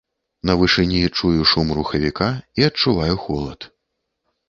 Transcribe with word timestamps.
На 0.49 0.53
вышыні 0.61 1.01
чую 1.17 1.45
шум 1.53 1.67
рухавіка 1.81 2.29
і 2.63 2.69
адчуваю 2.71 3.15
холад. 3.27 3.73